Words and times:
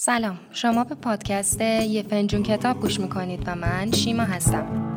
سلام. 0.00 0.38
شما 0.52 0.84
به 0.84 0.94
پادکست 0.94 1.60
یه 1.60 2.02
فنجون 2.02 2.42
کتاب 2.42 2.80
گوش 2.80 3.00
می‌کنید 3.00 3.42
و 3.46 3.54
من 3.54 3.92
شیما 3.92 4.22
هستم. 4.22 4.94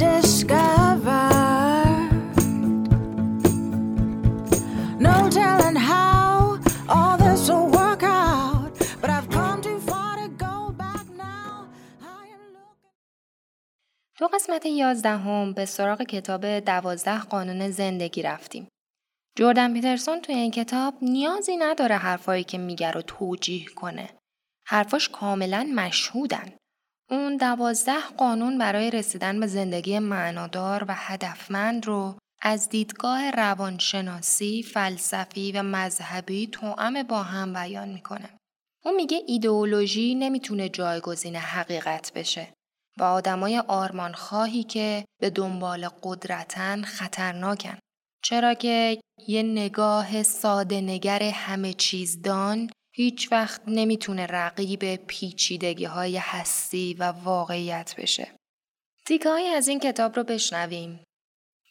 تو 0.00 0.06
قسمت 14.26 14.66
یازدهم 14.66 15.52
به 15.52 15.64
سراغ 15.64 16.02
کتاب 16.02 16.58
دوازده 16.58 17.18
قانون 17.18 17.70
زندگی 17.70 18.22
رفتیم. 18.22 18.68
جردن 19.38 19.74
پیترسون 19.74 20.20
توی 20.20 20.34
این 20.34 20.50
کتاب 20.50 20.94
نیازی 21.02 21.56
نداره 21.56 21.96
حرفایی 21.96 22.44
که 22.44 22.58
میگه 22.58 22.90
رو 22.90 23.02
توجیه 23.02 23.66
کنه. 23.66 24.10
حرفاش 24.66 25.08
کاملا 25.08 25.72
مشهودن. 25.74 26.59
اون 27.10 27.36
دوازده 27.36 28.00
قانون 28.16 28.58
برای 28.58 28.90
رسیدن 28.90 29.40
به 29.40 29.46
زندگی 29.46 29.98
معنادار 29.98 30.84
و 30.88 30.94
هدفمند 30.96 31.86
رو 31.86 32.14
از 32.42 32.68
دیدگاه 32.68 33.30
روانشناسی، 33.30 34.62
فلسفی 34.62 35.52
و 35.52 35.62
مذهبی 35.62 36.46
توأم 36.46 37.02
با 37.02 37.22
هم 37.22 37.52
بیان 37.52 37.88
می‌کنه. 37.88 38.30
اون 38.84 38.94
میگه 38.96 39.22
ایدئولوژی 39.26 40.14
نمی‌تونه 40.14 40.68
جایگزین 40.68 41.36
حقیقت 41.36 42.12
بشه. 42.14 42.48
و 42.98 43.02
آدمای 43.02 43.58
آرمانخواهی 43.58 44.62
که 44.62 45.04
به 45.20 45.30
دنبال 45.30 45.88
قدرتن 46.02 46.82
خطرناکن. 46.82 47.78
چرا 48.24 48.54
که 48.54 49.00
یه 49.26 49.42
نگاه 49.42 50.22
ساده 50.22 50.80
نگر 50.80 51.22
همه 51.22 51.72
چیز 51.72 52.22
دان 52.22 52.70
هیچ 53.00 53.32
وقت 53.32 53.60
نمی‌تونه 53.66 54.26
رقیب 54.26 54.96
پیچیدگی 54.96 55.84
های 55.84 56.16
هستی 56.16 56.94
و 56.94 57.02
واقعیت 57.04 57.94
بشه. 57.98 58.28
تیکه 59.06 59.28
از 59.28 59.68
این 59.68 59.80
کتاب 59.80 60.16
رو 60.16 60.24
بشنویم. 60.24 61.04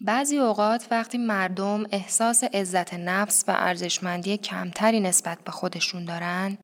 بعضی 0.02 0.38
اوقات 0.38 0.88
وقتی 0.91 1.17
مردم 1.17 1.85
احساس 1.91 2.44
عزت 2.44 2.94
نفس 2.94 3.44
و 3.47 3.52
ارزشمندی 3.52 4.38
کمتری 4.38 5.00
نسبت 5.00 5.44
به 5.44 5.52
خودشون 5.52 6.05
دارن 6.05 6.57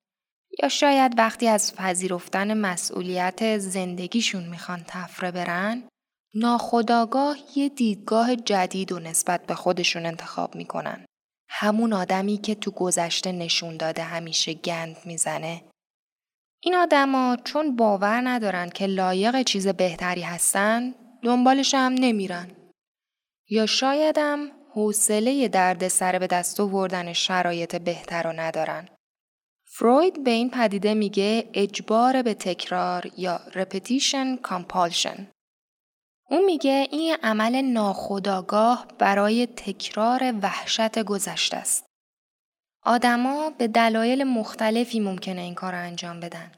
یا 0.63 0.69
شاید 0.69 1.17
وقتی 1.17 1.47
از 1.47 1.75
پذیرفتن 1.75 2.57
مسئولیت 2.57 3.57
زندگیشون 3.57 4.49
می‌خوان 4.49 4.85
تفره 4.87 5.31
برن 5.31 5.83
ناخداگاه 6.33 7.37
یه 7.55 7.69
دیدگاه 7.69 8.35
جدید 8.35 8.91
و 8.91 8.99
نسبت 8.99 9.45
به 9.45 9.55
خودشون 9.55 10.05
انتخاب 10.05 10.55
می‌کنن. 10.55 11.05
همون 11.57 11.93
آدمی 11.93 12.37
که 12.37 12.55
تو 12.55 12.71
گذشته 12.71 13.31
نشون 13.31 13.77
داده 13.77 14.03
همیشه 14.03 14.53
گند 14.53 14.97
می‌زنه. 15.05 15.61
این 16.59 16.75
آدما 16.75 17.37
چون 17.43 17.75
باور 17.75 18.21
ندارن 18.29 18.69
که 18.69 18.85
لایق 18.85 19.41
چیز 19.41 19.67
بهتری 19.67 20.21
هستن 20.21 20.93
دنبالش 21.23 21.73
هم 21.73 21.93
نمیرن. 21.93 22.51
یا 23.49 23.65
شایدم 23.65 24.51
حوصله 24.73 25.47
درد 25.47 25.87
سر 25.87 26.19
به 26.19 26.27
دست 26.27 26.59
آوردن 26.59 27.13
شرایط 27.13 27.75
بهتر 27.75 28.23
رو 28.23 28.33
ندارن. 28.33 28.87
فروید 29.65 30.23
به 30.23 30.31
این 30.31 30.49
پدیده 30.49 30.93
میگه 30.93 31.49
اجبار 31.53 32.21
به 32.21 32.33
تکرار 32.33 33.11
یا 33.17 33.39
repetition 33.51 34.47
compulsion. 34.49 35.34
اون 36.29 36.45
میگه 36.45 36.87
این 36.91 37.15
عمل 37.23 37.61
ناخودآگاه 37.61 38.87
برای 38.99 39.47
تکرار 39.47 40.33
وحشت 40.41 41.03
گذشته 41.03 41.57
است. 41.57 41.85
آدما 42.83 43.49
به 43.49 43.67
دلایل 43.67 44.23
مختلفی 44.23 44.99
ممکنه 44.99 45.41
این 45.41 45.55
کار 45.55 45.71
رو 45.71 45.79
انجام 45.79 46.19
بدن. 46.19 46.51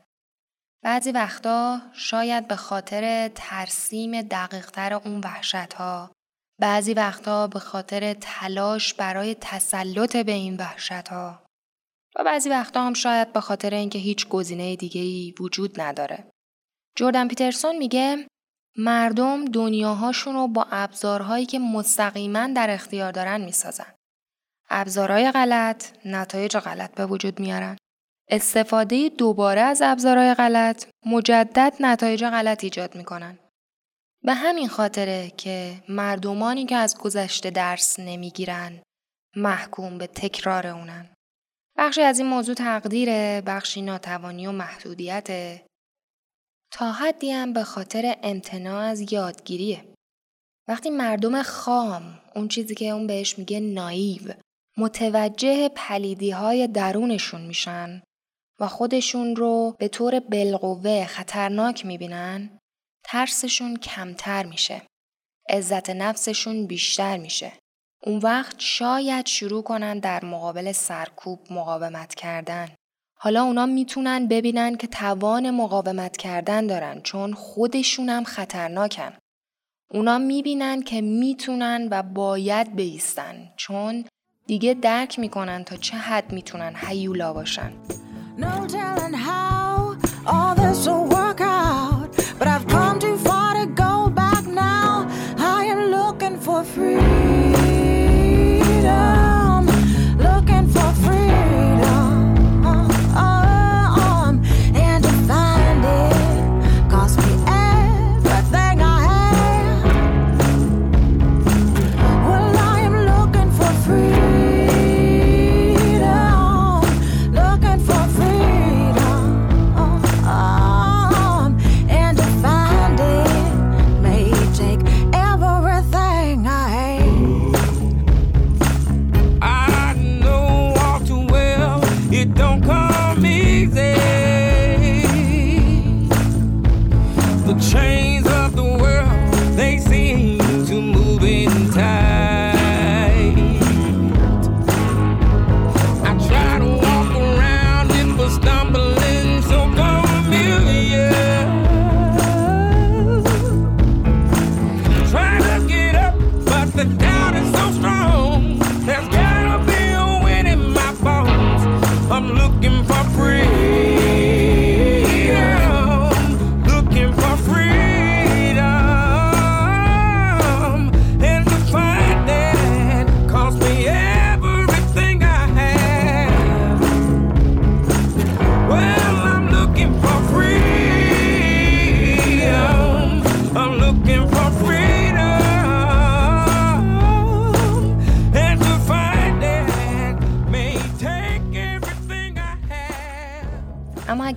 بعضی 0.84 1.12
وقتا 1.12 1.82
شاید 1.94 2.48
به 2.48 2.56
خاطر 2.56 3.32
ترسیم 3.36 4.22
دقیقتر 4.22 4.94
اون 4.94 5.20
وحشت 5.20 5.74
ها 5.74 6.12
بعضی 6.60 6.94
وقتا 6.94 7.48
به 7.48 7.60
خاطر 7.60 8.14
تلاش 8.14 8.94
برای 8.94 9.36
تسلط 9.42 10.18
به 10.18 10.32
این 10.32 10.58
وحشت 10.58 11.08
ها 11.08 11.44
و 12.16 12.24
بعضی 12.24 12.50
وقتا 12.50 12.84
هم 12.84 12.94
شاید 12.94 13.34
به 13.34 13.42
خاطر 13.42 13.74
اینکه 13.74 14.00
هیچ 14.00 14.28
گزینه 14.28 14.76
دیگه 14.76 15.02
ای 15.02 15.34
وجود 15.40 15.82
نداره. 15.82 16.32
جردن 16.96 17.28
پیترسون 17.28 17.78
میگه 17.78 18.28
مردم 18.78 19.46
دنیاهاشون 19.46 20.34
رو 20.34 20.48
با 20.48 20.68
ابزارهایی 20.72 21.46
که 21.46 21.60
مستقیما 21.60 22.48
در 22.48 22.70
اختیار 22.70 23.12
دارن 23.12 23.42
می‌سازن. 23.42 23.94
ابزارهای 24.70 25.32
غلط 25.32 25.86
نتایج 26.06 26.58
غلط 26.58 26.96
به 26.96 27.06
وجود 27.06 27.40
میارن. 27.40 27.78
استفاده 28.30 29.10
دوباره 29.10 29.62
از 29.62 29.82
ابزارهای 29.82 30.34
غلط 30.34 30.86
مجدد 31.06 31.74
نتایج 31.80 32.26
غلط 32.26 32.64
ایجاد 32.64 32.96
می‌کنن. 32.96 33.40
به 34.24 34.34
همین 34.34 34.68
خاطره 34.68 35.30
که 35.38 35.84
مردمانی 35.90 36.66
که 36.66 36.76
از 36.76 36.98
گذشته 36.98 37.50
درس 37.50 38.00
نمی‌گیرن 38.00 38.82
محکوم 39.36 39.98
به 39.98 40.08
تکرار 40.08 40.68
اونن. 40.68 41.10
بخشی 41.78 42.02
از 42.02 42.20
این 42.20 42.28
موضوع 42.28 42.56
تقدیره، 42.56 43.42
بخشی 43.46 43.82
ناتوانی 43.82 44.48
و 44.48 44.52
محدودیت 44.52 45.60
تا 46.72 46.92
حدی 46.92 47.32
هم 47.32 47.54
به 47.54 47.64
خاطر 47.64 48.16
امتناع 48.24 48.84
از 48.84 49.14
یادگیریه. 49.14 49.94
وقتی 50.68 50.90
مردم 50.90 51.44
خام، 51.44 52.20
اون 52.36 52.48
چیزی 52.48 52.76
که 52.76 52.90
اون 52.90 53.08
بهش 53.08 53.40
میگه 53.40 53.60
نایو، 53.60 54.34
متوجه 54.78 55.70
پلیدی 55.70 56.32
های 56.32 56.68
درونشون 56.68 57.42
میشن 57.42 58.02
و 58.60 58.68
خودشون 58.68 59.36
رو 59.36 59.76
به 59.80 59.88
طور 59.88 60.20
بالقوه 60.20 61.06
خطرناک 61.06 61.86
می‌بینن، 61.86 62.60
ترسشون 63.04 63.78
کمتر 63.78 64.46
میشه. 64.46 64.82
عزت 65.50 65.90
نفسشون 65.90 66.68
بیشتر 66.68 67.18
میشه. 67.18 67.54
اون 68.04 68.18
وقت 68.18 68.56
شاید 68.60 69.26
شروع 69.26 69.64
کنن 69.64 70.00
در 70.00 70.26
مقابل 70.26 70.72
سرکوب 70.72 71.40
مقاومت 71.50 72.16
کردن. 72.16 72.76
حالا 73.20 73.44
اونا 73.44 73.66
می‌تونن 73.66 74.28
ببینن 74.28 74.76
که 74.76 74.88
توان 74.88 75.52
مقاومت 75.52 76.18
کردن 76.18 76.68
دارن 76.68 77.02
چون 77.02 77.34
خودشون 77.34 78.10
هم 78.10 78.24
خطرناکن. 78.24 79.12
اونا 79.94 80.18
می‌بینن 80.18 80.82
که 80.82 81.02
می‌تونن 81.02 81.88
و 81.92 82.04
باید 82.04 82.76
بیستن 82.76 83.36
چون 83.56 84.06
دیگه 84.48 84.74
درک 84.74 85.20
می‌کنن 85.20 85.64
تا 85.64 85.76
چه 85.76 85.98
حد 85.98 86.32
می‌تونن 86.32 86.76
حیولا 86.76 87.34
باشن. 87.34 87.72
اما 90.28 90.67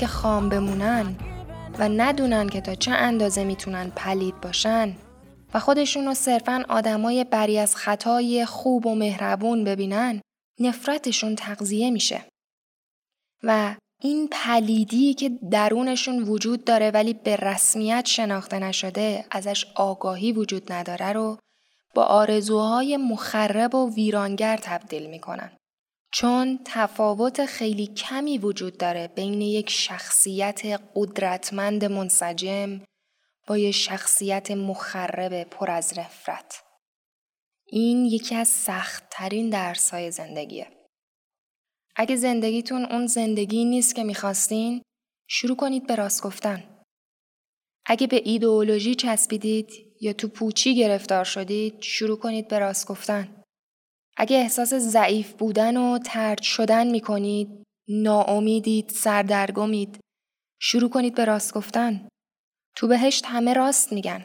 اگه 0.00 0.08
خام 0.08 0.48
بمونن 0.48 1.16
و 1.78 1.88
ندونن 1.88 2.48
که 2.48 2.60
تا 2.60 2.74
چه 2.74 2.90
اندازه 2.90 3.44
می‌تونن 3.44 3.90
پلید 3.96 4.40
باشن 4.40 4.96
و 5.54 5.58
خودشون 5.58 6.04
رو 6.06 6.14
صرفا 6.14 6.64
آدمای 6.68 7.24
بری 7.24 7.58
از 7.58 7.76
خطای 7.76 8.44
خوب 8.44 8.86
و 8.86 8.94
مهربون 8.94 9.64
ببینن 9.64 10.20
نفرتشون 10.60 11.36
تغذیه 11.36 11.90
میشه 11.90 12.24
و 13.42 13.74
این 14.02 14.28
پلیدی 14.32 15.14
که 15.14 15.30
درونشون 15.50 16.22
وجود 16.22 16.64
داره 16.64 16.90
ولی 16.90 17.14
به 17.14 17.36
رسمیت 17.36 18.06
شناخته 18.06 18.58
نشده 18.58 19.24
ازش 19.30 19.66
آگاهی 19.74 20.32
وجود 20.32 20.72
نداره 20.72 21.12
رو 21.12 21.38
با 21.94 22.04
آرزوهای 22.04 22.96
مخرب 22.96 23.74
و 23.74 23.94
ویرانگر 23.94 24.56
تبدیل 24.56 25.06
می‌کنن. 25.10 25.50
چون 26.12 26.60
تفاوت 26.64 27.46
خیلی 27.46 27.86
کمی 27.86 28.38
وجود 28.38 28.78
داره 28.78 29.08
بین 29.08 29.40
یک 29.40 29.70
شخصیت 29.70 30.80
قدرتمند 30.94 31.84
منسجم 31.84 32.80
با 33.46 33.58
یک 33.58 33.74
شخصیت 33.74 34.50
مخرب 34.50 35.42
پر 35.42 35.70
از 35.70 35.98
نفرت. 35.98 36.62
این 37.66 38.04
یکی 38.04 38.34
از 38.34 38.48
سختترین 38.48 39.50
درسهای 39.50 40.10
زندگیه. 40.10 40.66
اگه 41.96 42.16
زندگیتون 42.16 42.84
اون 42.84 43.06
زندگی 43.06 43.64
نیست 43.64 43.94
که 43.94 44.04
می‌خواستین، 44.04 44.82
شروع 45.28 45.56
کنید 45.56 45.86
به 45.86 45.94
راست 45.94 46.22
گفتن. 46.22 46.82
اگه 47.86 48.06
به 48.06 48.22
ایدئولوژی 48.24 48.94
چسبیدید 48.94 49.72
یا 50.00 50.12
تو 50.12 50.28
پوچی 50.28 50.76
گرفتار 50.76 51.24
شدید، 51.24 51.82
شروع 51.82 52.18
کنید 52.18 52.48
به 52.48 52.58
راست 52.58 52.86
گفتن. 52.86 53.39
اگه 54.20 54.36
احساس 54.36 54.74
ضعیف 54.74 55.32
بودن 55.32 55.76
و 55.76 55.98
ترد 55.98 56.42
شدن 56.42 56.86
می‌کنید، 56.86 57.64
ناامیدید، 57.88 58.88
سردرگمید، 58.88 59.98
شروع 60.60 60.90
کنید 60.90 61.14
به 61.14 61.24
راست 61.24 61.54
گفتن. 61.54 62.08
تو 62.76 62.88
بهشت 62.88 63.24
همه 63.26 63.52
راست 63.52 63.92
میگن. 63.92 64.24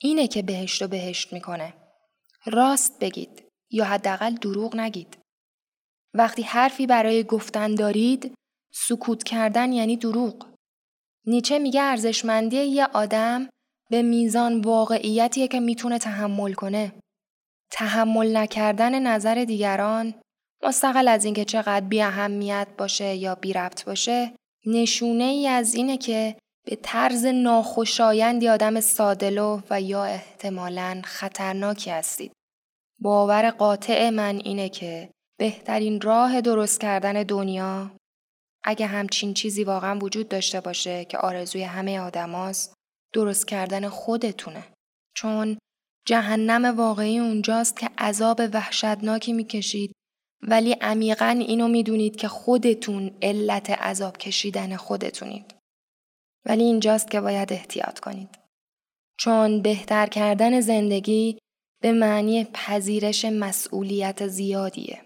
اینه 0.00 0.26
که 0.26 0.42
بهشت 0.42 0.82
و 0.82 0.88
بهشت 0.88 1.32
می‌کنه. 1.32 1.74
راست 2.46 2.98
بگید 2.98 3.44
یا 3.70 3.84
حداقل 3.84 4.34
دروغ 4.34 4.76
نگید. 4.76 5.18
وقتی 6.14 6.42
حرفی 6.42 6.86
برای 6.86 7.24
گفتن 7.24 7.74
دارید، 7.74 8.34
سکوت 8.74 9.22
کردن 9.22 9.72
یعنی 9.72 9.96
دروغ. 9.96 10.46
نیچه 11.26 11.58
میگه 11.58 11.82
ارزشمندی 11.82 12.56
یه 12.56 12.86
آدم 12.86 13.48
به 13.90 14.02
میزان 14.02 14.60
واقعیتیه 14.60 15.48
که 15.48 15.60
می‌تونه 15.60 15.98
تحمل 15.98 16.52
کنه. 16.52 16.92
تحمل 17.74 18.36
نکردن 18.36 18.98
نظر 18.98 19.44
دیگران 19.44 20.14
مستقل 20.62 21.08
از 21.08 21.24
اینکه 21.24 21.44
چقدر 21.44 21.86
بی 21.86 22.02
اهمیت 22.02 22.68
باشه 22.78 23.14
یا 23.14 23.34
بی 23.34 23.52
ربط 23.52 23.84
باشه 23.84 24.32
نشونه 24.66 25.24
ای 25.24 25.48
از 25.48 25.74
اینه 25.74 25.98
که 25.98 26.36
به 26.66 26.76
طرز 26.82 27.24
ناخوشایندی 27.24 28.48
آدم 28.48 28.80
سادلو 28.80 29.60
و 29.70 29.80
یا 29.80 30.04
احتمالا 30.04 31.00
خطرناکی 31.04 31.90
هستید. 31.90 32.32
باور 33.00 33.50
قاطع 33.50 34.10
من 34.10 34.40
اینه 34.44 34.68
که 34.68 35.10
بهترین 35.38 36.00
راه 36.00 36.40
درست 36.40 36.80
کردن 36.80 37.22
دنیا 37.22 37.90
اگه 38.64 38.86
همچین 38.86 39.34
چیزی 39.34 39.64
واقعا 39.64 39.98
وجود 39.98 40.28
داشته 40.28 40.60
باشه 40.60 41.04
که 41.04 41.18
آرزوی 41.18 41.62
همه 41.62 42.00
آدماست 42.00 42.74
درست 43.12 43.46
کردن 43.48 43.88
خودتونه. 43.88 44.64
چون 45.16 45.58
جهنم 46.06 46.64
واقعی 46.64 47.18
اونجاست 47.18 47.76
که 47.76 47.90
عذاب 47.98 48.40
وحشتناکی 48.52 49.32
می‌کشید 49.32 49.92
ولی 50.42 50.72
عمیقا 50.72 51.26
اینو 51.26 51.68
می‌دونید 51.68 52.16
که 52.16 52.28
خودتون 52.28 53.10
علت 53.22 53.70
عذاب 53.70 54.16
کشیدن 54.16 54.76
خودتونید. 54.76 55.54
ولی 56.46 56.62
اینجاست 56.64 57.10
که 57.10 57.20
باید 57.20 57.52
احتیاط 57.52 58.00
کنید. 58.00 58.28
چون 59.18 59.62
بهتر 59.62 60.06
کردن 60.06 60.60
زندگی 60.60 61.38
به 61.82 61.92
معنی 61.92 62.44
پذیرش 62.44 63.24
مسئولیت 63.24 64.26
زیادیه 64.26 65.00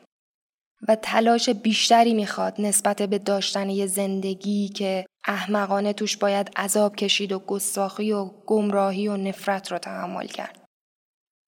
و 0.88 0.96
تلاش 0.96 1.48
بیشتری 1.48 2.14
می‌خواد 2.14 2.60
نسبت 2.60 3.02
به 3.02 3.18
داشتن 3.18 3.70
یه 3.70 3.86
زندگی 3.86 4.68
که 4.68 5.06
احمقانه 5.24 5.92
توش 5.92 6.16
باید 6.16 6.50
عذاب 6.56 6.96
کشید 6.96 7.32
و 7.32 7.38
گستاخی 7.38 8.12
و 8.12 8.24
گمراهی 8.24 9.08
و 9.08 9.16
نفرت 9.16 9.72
رو 9.72 9.78
تحمل 9.78 10.26
کرد. 10.26 10.57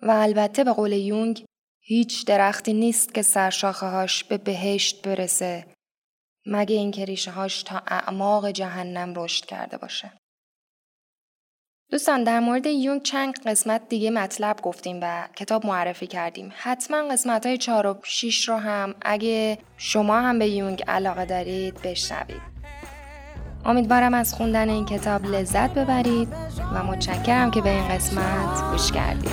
و 0.03 0.11
البته 0.11 0.65
به 0.65 0.73
قول 0.73 0.93
یونگ 0.93 1.45
هیچ 1.83 2.27
درختی 2.27 2.73
نیست 2.73 3.15
که 3.15 3.23
سرشاخه 3.23 3.87
هاش 3.87 4.25
به 4.25 4.39
بهشت 4.39 5.03
برسه 5.03 5.67
مگه 6.47 6.77
اینکه 6.77 7.05
ریشه 7.05 7.31
هاش 7.31 7.63
تا 7.63 7.83
اعماق 7.87 8.51
جهنم 8.51 9.15
رشد 9.17 9.45
کرده 9.45 9.77
باشه. 9.77 10.13
دوستان 11.91 12.25
در 12.25 12.41
مورد 12.41 12.67
یونگ 12.67 13.03
چند 13.03 13.49
قسمت 13.49 13.89
دیگه 13.89 14.11
مطلب 14.11 14.61
گفتیم 14.63 14.99
و 15.03 15.29
کتاب 15.37 15.67
معرفی 15.67 16.07
کردیم 16.07 16.53
حتما 16.57 17.09
قسمت 17.09 17.47
های 17.47 17.59
4 17.59 17.87
و 17.87 18.01
6 18.03 18.49
رو 18.49 18.57
هم 18.57 18.95
اگه 19.03 19.59
شما 19.77 20.21
هم 20.21 20.39
به 20.39 20.49
یونگ 20.49 20.85
علاقه 20.89 21.25
دارید 21.25 21.83
بشنوید 21.83 22.50
امیدوارم 23.65 24.15
از 24.15 24.35
خوندن 24.35 24.69
این 24.69 24.85
کتاب 24.85 25.27
لذت 25.27 25.75
ببرید 25.75 26.29
و 26.75 26.85
متشکرم 26.85 27.51
که 27.51 27.61
به 27.61 27.71
این 27.71 27.89
قسمت 27.89 28.71
گوش 28.73 28.93
کردید. 28.93 29.31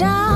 star. 0.00 0.29